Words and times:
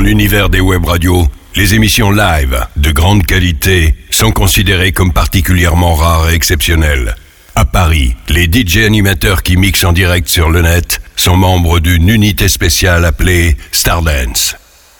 l'univers 0.00 0.48
des 0.48 0.60
web 0.60 0.84
radios, 0.84 1.28
les 1.56 1.74
émissions 1.74 2.10
live 2.10 2.66
de 2.76 2.90
grande 2.90 3.26
qualité 3.26 3.94
sont 4.10 4.32
considérées 4.32 4.92
comme 4.92 5.12
particulièrement 5.12 5.94
rares 5.94 6.30
et 6.30 6.34
exceptionnelles. 6.34 7.14
À 7.54 7.64
Paris, 7.64 8.14
les 8.28 8.44
DJ 8.44 8.78
animateurs 8.78 9.42
qui 9.42 9.56
mixent 9.56 9.84
en 9.84 9.92
direct 9.92 10.28
sur 10.28 10.50
le 10.50 10.62
net 10.62 11.00
sont 11.16 11.36
membres 11.36 11.80
d'une 11.80 12.08
unité 12.08 12.48
spéciale 12.48 13.04
appelée 13.04 13.56
Stardance. 13.72 14.56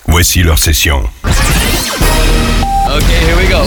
Voici 0.07 0.43
leur 0.43 0.59
session. 0.59 1.09
Okay, 1.25 3.21
here 3.27 3.37
we 3.37 3.49
go. 3.49 3.63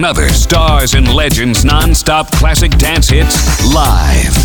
Another 0.01 0.29
Stars 0.29 0.95
and 0.95 1.13
Legends 1.13 1.63
non-stop 1.63 2.31
classic 2.31 2.71
dance 2.79 3.07
hits 3.07 3.63
live. 3.71 4.35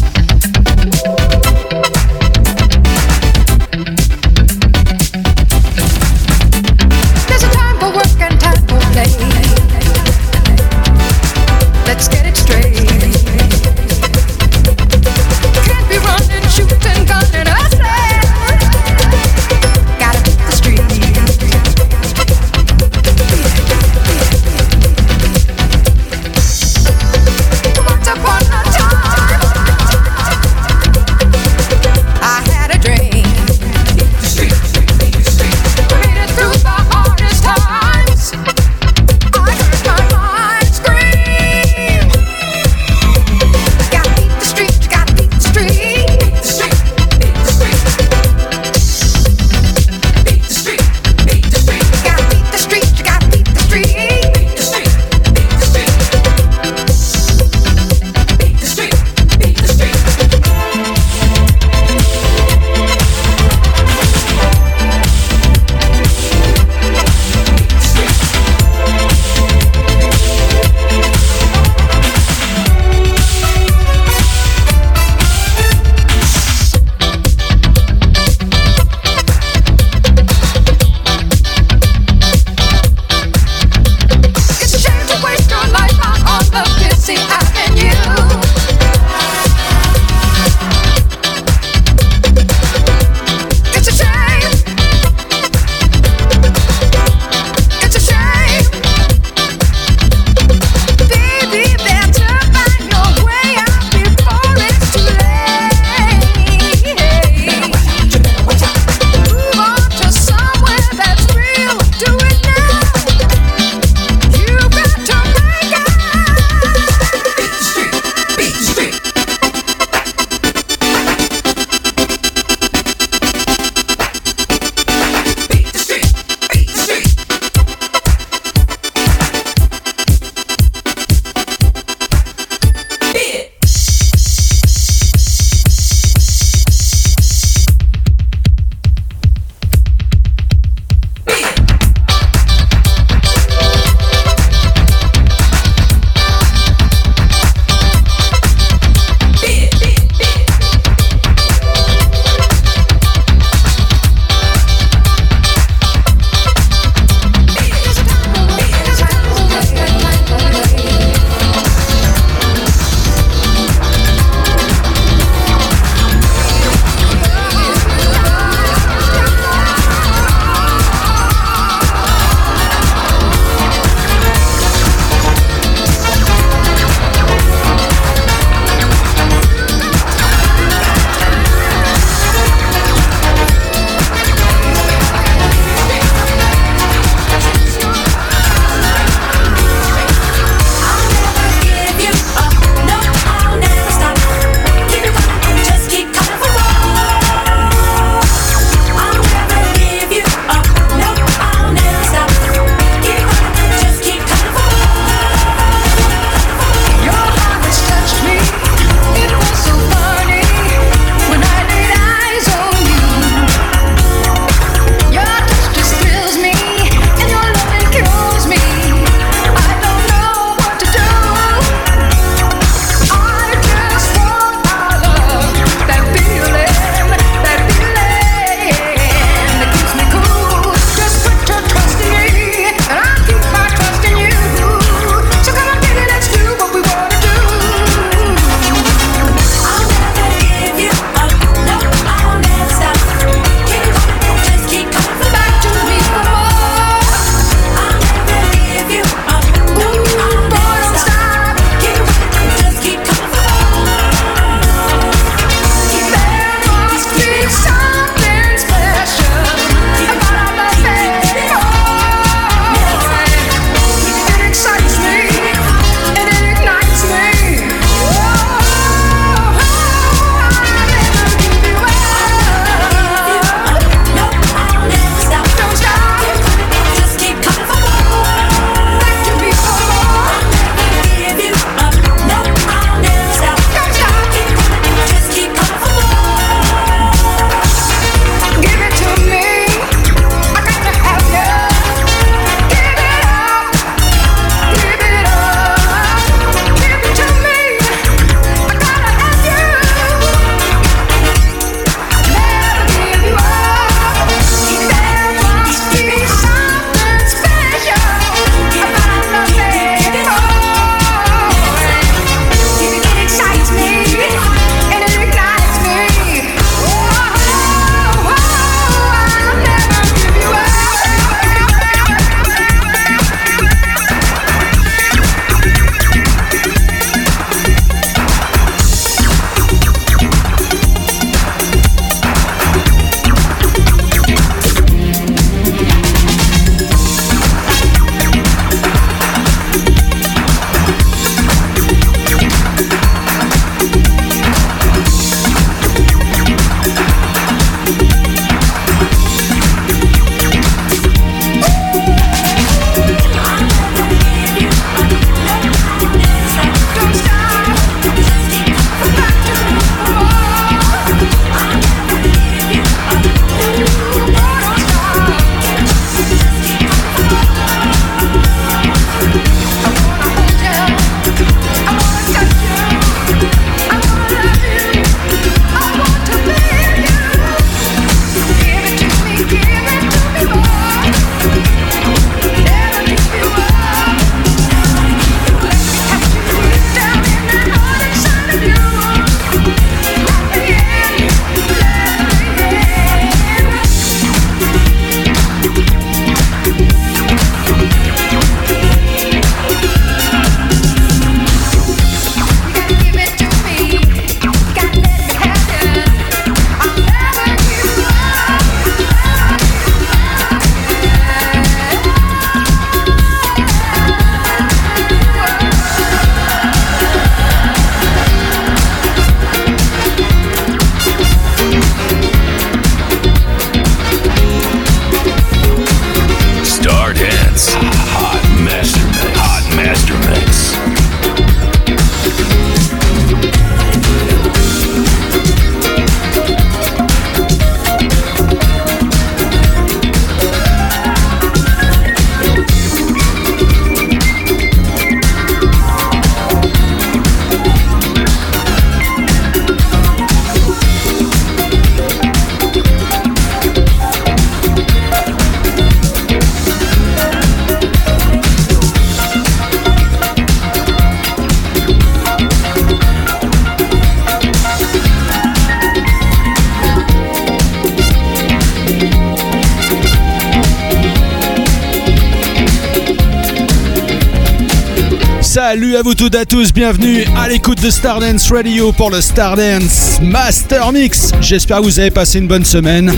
À 476.35 476.45
tous, 476.45 476.73
bienvenue 476.73 477.25
à 477.37 477.49
l'écoute 477.49 477.81
de 477.81 477.89
Stardance 477.89 478.51
Radio 478.51 478.91
pour 478.91 479.11
le 479.11 479.21
Stardance 479.21 480.19
Master 480.21 480.91
Mix. 480.91 481.31
J'espère 481.41 481.79
que 481.79 481.85
vous 481.85 482.01
avez 482.01 482.11
passé 482.11 482.39
une 482.41 482.49
bonne 482.49 482.65
semaine. 482.65 483.13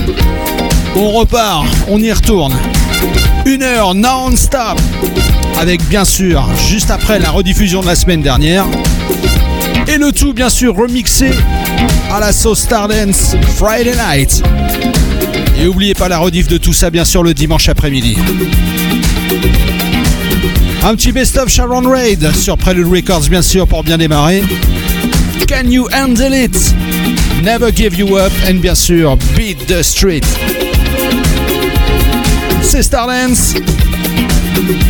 On 0.95 1.09
repart, 1.09 1.65
on 1.87 1.99
y 1.99 2.11
retourne. 2.11 2.53
Une 3.47 3.63
heure 3.63 3.95
non-stop. 3.95 4.79
Avec 5.59 5.81
bien 5.87 6.05
sûr, 6.05 6.47
juste 6.67 6.91
après 6.91 7.17
la 7.17 7.31
rediffusion 7.31 7.81
de 7.81 7.87
la 7.87 7.95
semaine 7.95 8.21
dernière. 8.21 8.67
Et 9.87 9.97
le 9.97 10.11
tout 10.11 10.33
bien 10.33 10.49
sûr 10.49 10.75
remixé 10.75 11.31
à 12.11 12.19
la 12.19 12.31
sauce 12.31 12.59
Stardance 12.59 13.35
Friday 13.55 13.95
Night. 13.95 14.43
Et 15.59 15.65
n'oubliez 15.65 15.95
pas 15.95 16.09
la 16.09 16.19
rediff 16.19 16.47
de 16.47 16.57
tout 16.57 16.73
ça 16.73 16.91
bien 16.91 17.05
sûr 17.05 17.23
le 17.23 17.33
dimanche 17.33 17.69
après-midi. 17.69 18.17
Un 20.81 20.95
petit 20.95 21.11
best-of 21.11 21.49
Sharon 21.49 21.81
Raid 21.89 22.33
sur 22.33 22.57
Prelude 22.57 22.87
Records, 22.87 23.27
bien 23.29 23.41
sûr, 23.41 23.67
pour 23.67 23.83
bien 23.83 23.97
démarrer. 23.97 24.43
Can 25.47 25.69
You 25.69 25.87
Handle 25.93 26.33
It? 26.33 26.73
Never 27.43 27.71
Give 27.75 27.95
You 27.95 28.17
Up, 28.17 28.31
and 28.49 28.55
bien 28.55 28.75
sûr, 28.75 29.17
Beat 29.35 29.67
the 29.67 29.83
Street. 29.83 30.21
C'est 32.61 32.83
Stardance. 32.83 33.55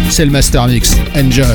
C'est 0.10 0.26
le 0.26 0.32
Master 0.32 0.68
Mix. 0.68 0.96
Enjoy. 1.16 1.46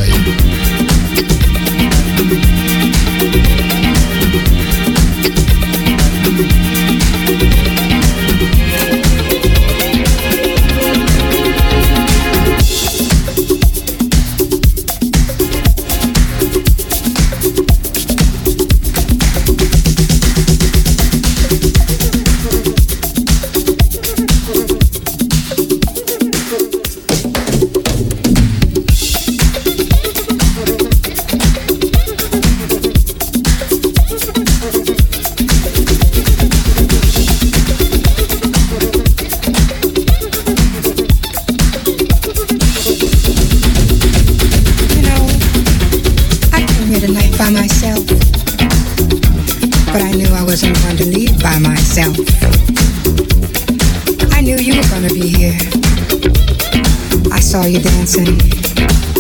dancing 58.04 58.37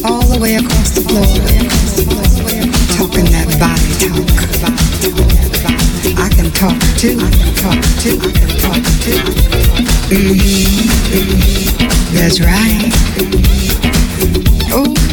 all 0.04 0.26
the 0.26 0.38
way 0.38 0.56
across 0.56 0.90
the 0.90 1.00
floor, 1.00 1.24
talking 2.98 3.24
that 3.32 3.48
body 3.58 3.94
talk. 3.98 4.28
I 6.18 6.28
can 6.28 6.50
talk 6.50 6.78
too, 6.98 7.16
I 7.18 7.30
can 7.30 7.54
talk 7.54 7.80
too, 8.02 8.18
I 8.20 8.30
can 8.30 8.48
talk 8.60 8.84
too. 9.00 9.20
Mm-hmm. 10.12 10.84
That's 12.14 12.40
right. 12.40 12.92
Oh. 14.70 15.03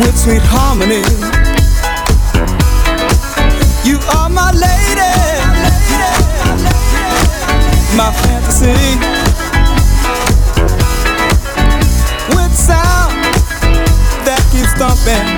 with 0.00 0.16
sweet 0.16 0.42
harmony. 0.42 1.02
You 3.84 3.98
are 4.16 4.28
my 4.28 4.52
lady, 4.52 5.14
my 7.96 8.12
fantasy. 8.22 8.78
With 12.34 12.54
sound 12.54 13.24
that 14.24 14.42
keeps 14.52 14.72
thumping. 14.74 15.37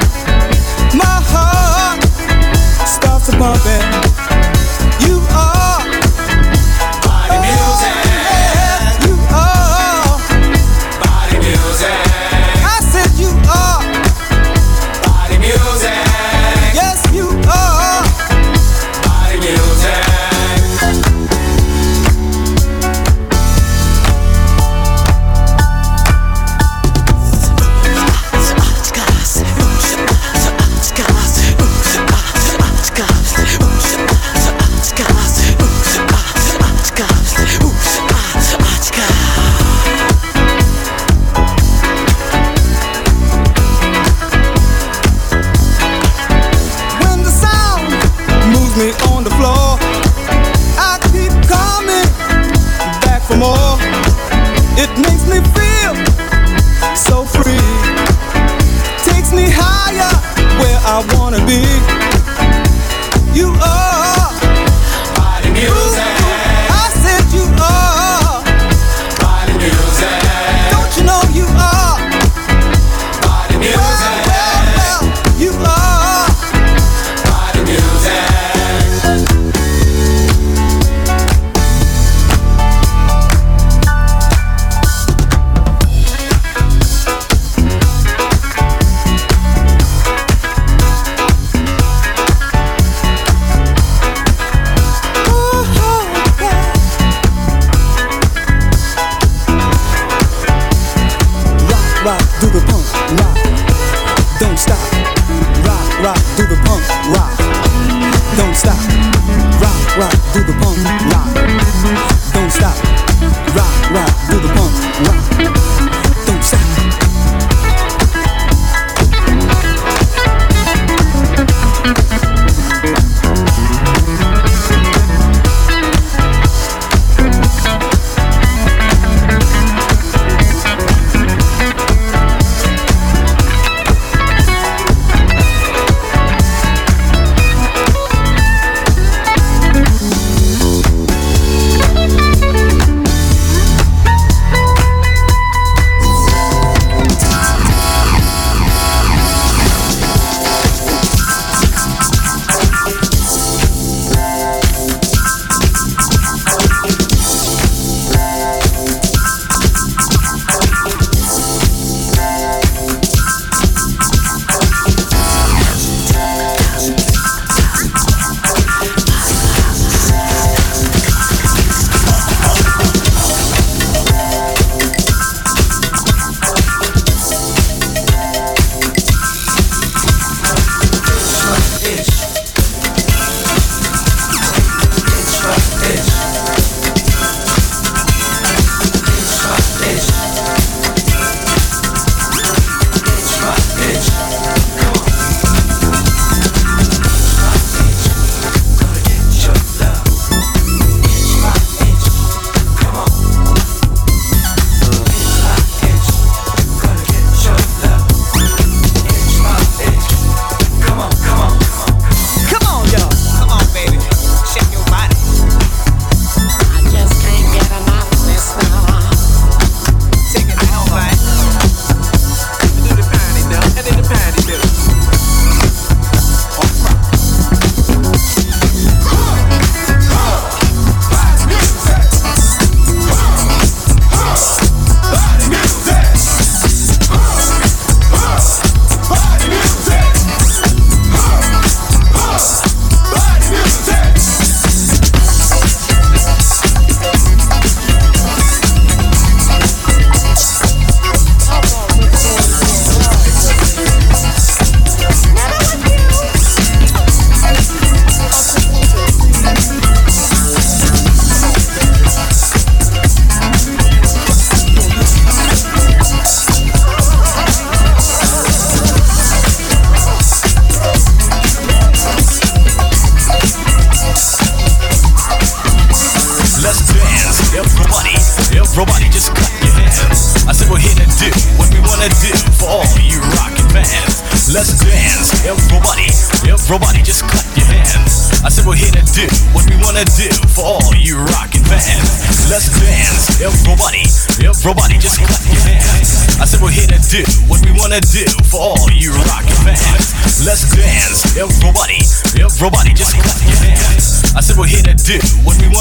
Do 102.41 102.47
the 102.49 102.70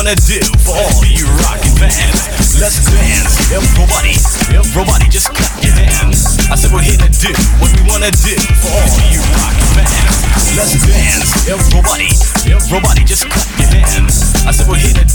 gonna 0.10 0.16
do? 0.22 0.59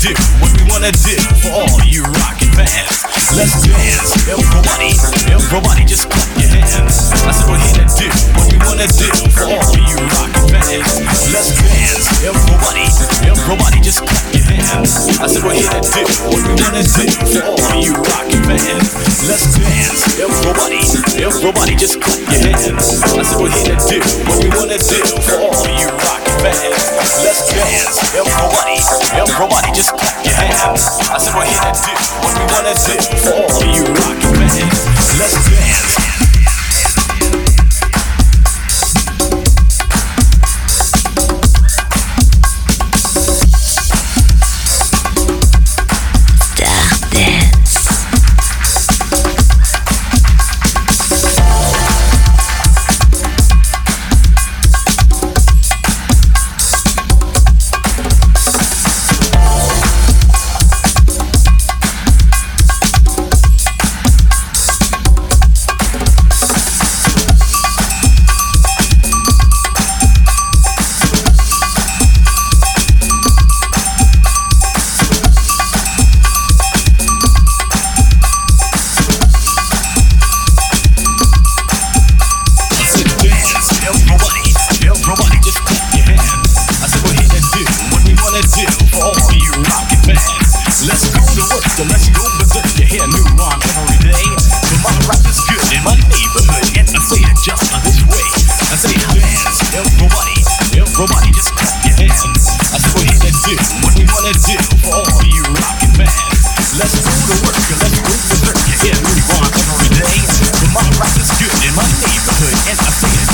Do 0.04 0.12
what 0.36 0.52
we 0.60 0.68
wanna 0.68 0.92
do 0.92 1.16
for 1.40 1.64
all 1.64 1.80
you 1.88 2.04
rockin' 2.20 2.52
fans. 2.52 2.92
Let's 3.32 3.56
dance, 3.64 4.12
everybody, 4.28 4.92
everybody 5.32 5.84
just 5.88 6.12
clap 6.12 6.28
your 6.36 6.52
hands. 6.52 7.08
I 7.24 7.32
said 7.32 7.48
we're 7.48 7.56
here 7.56 7.80
to 7.80 7.88
do 7.88 8.08
what 8.36 8.44
we 8.52 8.58
wanna 8.68 8.84
do 8.84 9.08
for 9.32 9.48
all 9.48 9.64
you 9.80 9.96
rockin' 10.12 10.44
fans. 10.52 11.00
Let's 11.32 11.56
dance, 11.56 12.04
everybody, 12.20 12.84
everybody 13.24 13.80
just 13.80 14.04
clap 14.04 14.28
your 14.36 14.44
hands. 14.44 14.92
I 15.16 15.26
said 15.26 15.40
we're 15.40 15.56
here 15.56 15.72
to 15.72 15.80
do 15.80 16.04
what 16.28 16.36
we 16.36 16.52
wanna 16.52 16.84
do 16.84 17.08
for 17.32 17.42
all 17.48 17.80
you 17.80 17.96
rockin' 17.96 18.44
fans. 18.44 18.92
Let's 19.24 19.56
dance, 19.56 20.20
everybody, 20.20 20.84
everybody 21.16 21.72
just 21.80 21.96
clap 22.04 22.20
your 22.28 22.44
hands. 22.44 23.00
I 23.08 23.24
said 23.24 23.40
we're 23.40 23.56
here 23.56 23.72
to 23.72 23.88
do 23.88 23.98
what 24.28 24.36
we 24.36 24.52
wanna 24.52 24.76
do 24.76 25.00
for 25.24 25.40
all 25.48 25.64
you 25.80 25.88
rockin' 25.88 26.36
fans. 26.44 26.92
Let's 27.24 27.48
dance, 27.48 28.04
everybody, 28.12 28.76
everybody 29.16 29.72
just 29.72 29.93
clap 29.96 30.24
your 30.24 30.35
hands. 30.35 30.85
I 31.11 31.18
said, 31.18 31.35
well, 31.35 31.46
hit 31.46 31.61
that 31.62 31.76
dip. 31.85 31.98
What 32.22 32.35
we 32.37 32.44
wanna 32.52 32.74
do? 32.74 32.94
All 33.30 33.62
you 33.70 33.85
rockin' 34.02 34.35
bands, 34.38 34.80
let's 35.18 35.37
do 35.46 35.53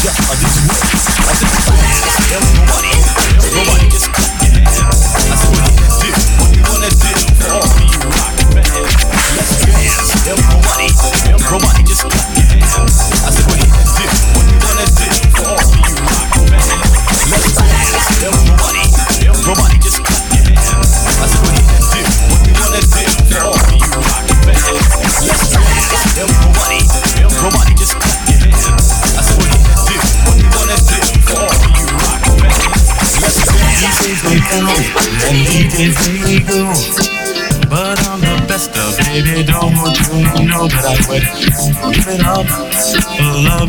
just 0.02 0.66
this. 0.66 0.89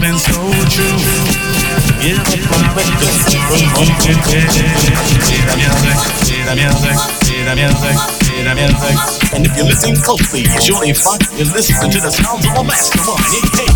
been 0.01 0.17
so 0.17 0.33
true. 0.73 0.97
And 9.33 9.45
if 9.45 9.55
you 9.55 9.63
listen 9.63 9.95
closely, 9.95 10.41
it's 10.41 10.67
your 10.67 10.81
fun. 10.95 11.19
You 11.37 11.45
listen 11.53 11.89
to 11.89 11.99
the 11.99 12.11
sounds 12.11 12.45
of 12.47 12.57
a 12.57 12.63
mastermind. 12.63 13.21
Hey, 13.53 13.70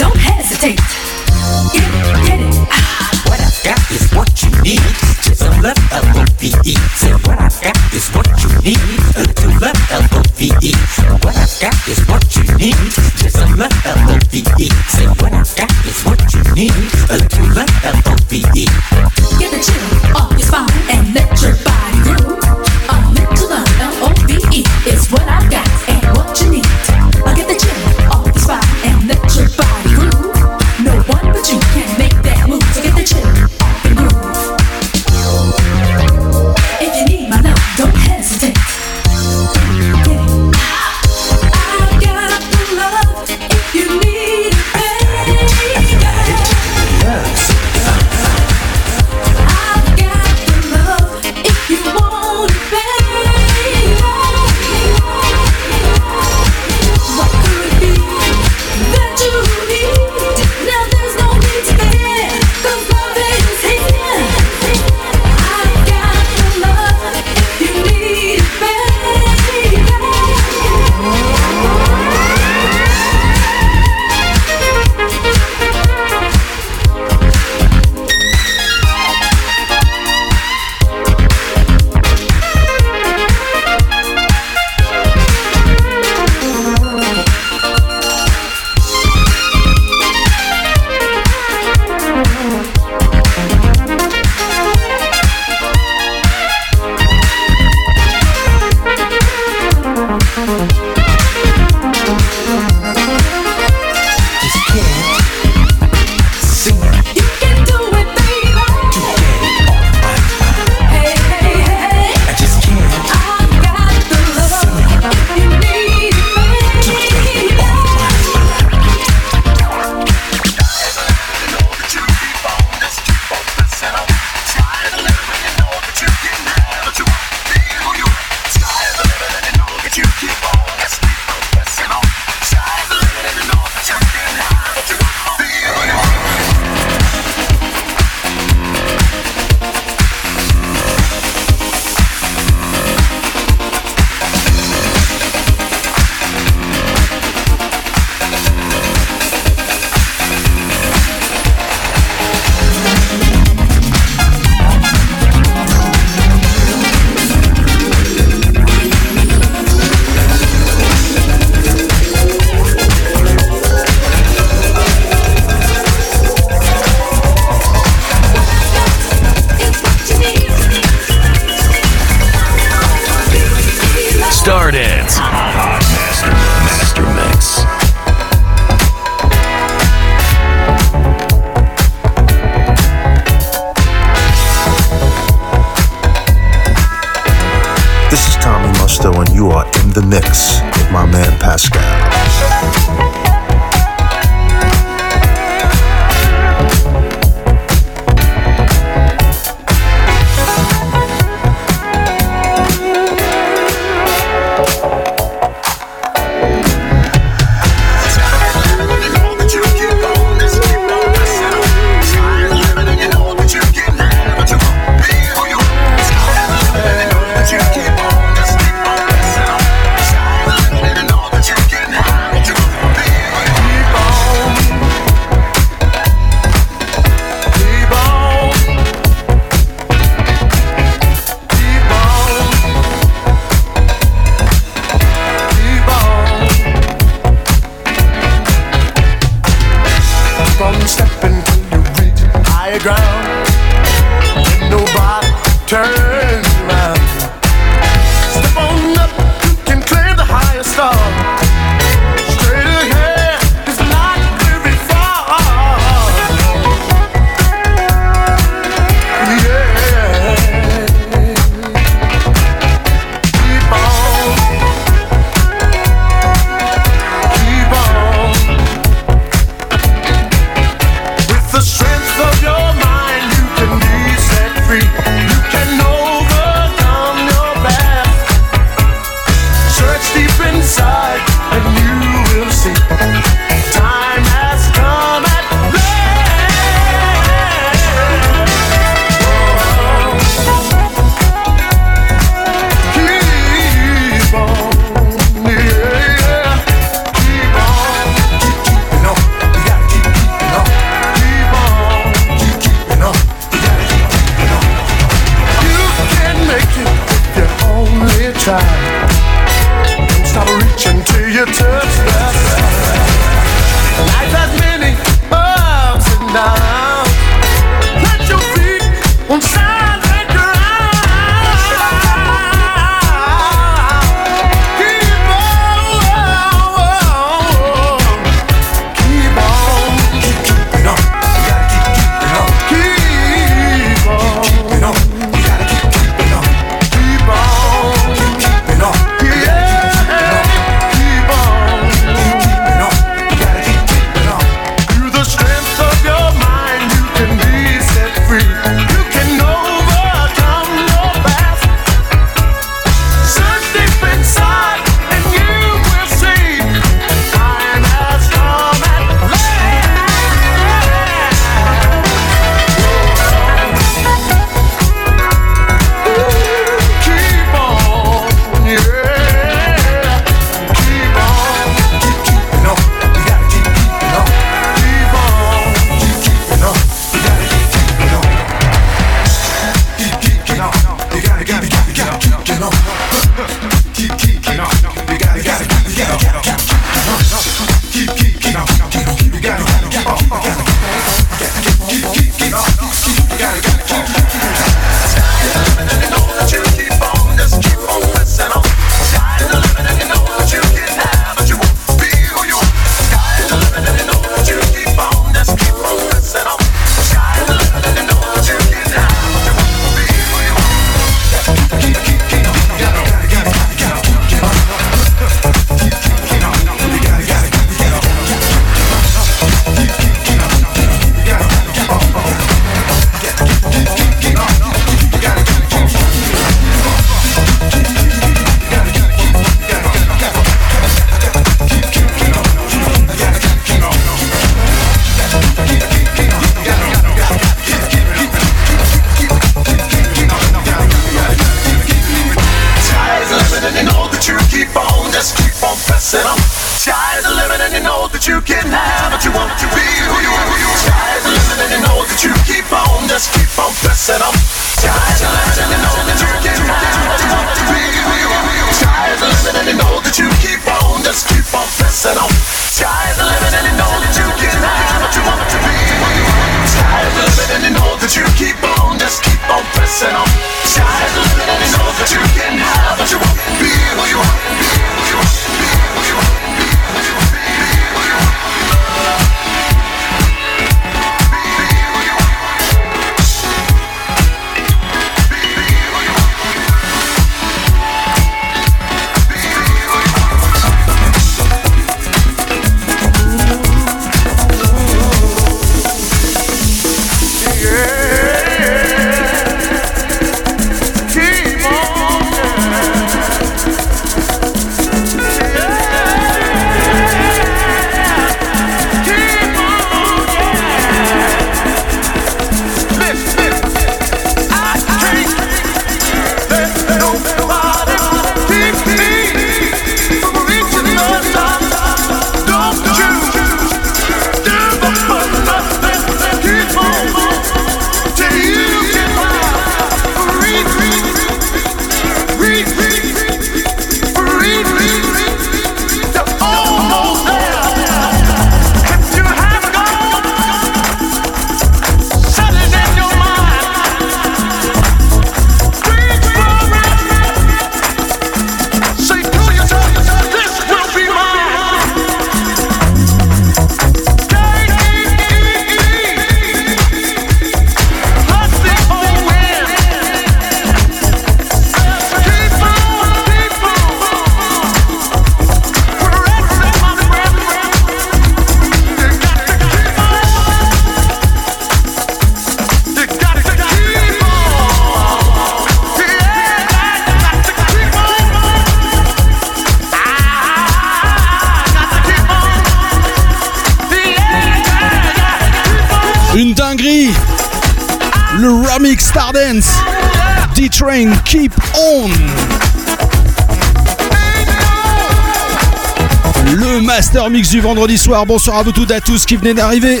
Mix 597.30 597.50
du 597.50 597.60
vendredi 597.60 597.98
soir. 597.98 598.24
Bonsoir 598.24 598.56
à 598.58 598.62
vous 598.62 598.72
toutes 598.72 598.90
et 598.90 598.94
à 598.94 599.00
tous 599.00 599.26
qui 599.26 599.36
venez 599.36 599.52
d'arriver. 599.52 600.00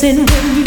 dancing 0.00 0.24
when 0.24 0.56
you 0.56 0.59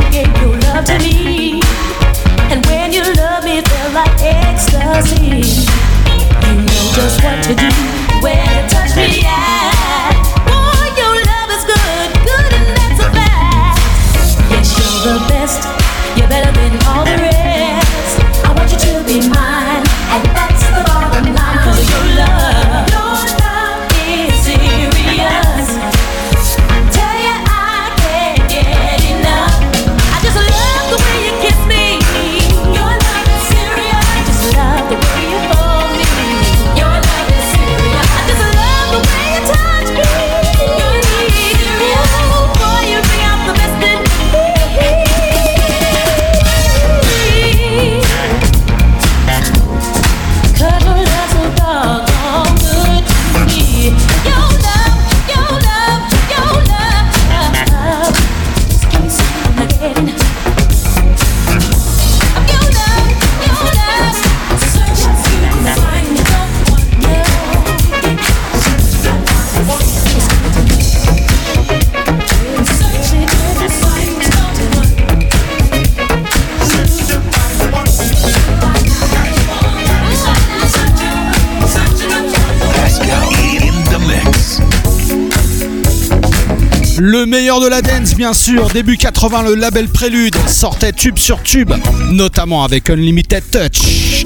de 87.60 87.68
la 87.68 87.82
dance, 87.82 88.16
bien 88.16 88.34
sûr. 88.34 88.70
Début 88.70 88.98
80, 88.98 89.44
le 89.44 89.56
label 89.56 89.88
Prélude 89.88 90.36
sortait 90.48 90.92
tube 90.92 91.18
sur 91.18 91.44
tube, 91.44 91.72
notamment 92.10 92.64
avec 92.64 92.90
Unlimited 92.90 93.44
Touch. 93.52 94.26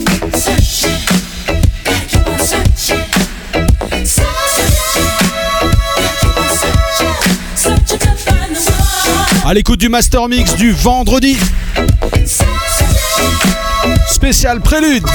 À 9.46 9.54
l'écoute 9.54 9.80
du 9.80 9.90
Master 9.90 10.28
Mix 10.30 10.56
du 10.56 10.72
vendredi. 10.72 11.38
Spécial 14.08 14.62
Prélude. 14.62 15.06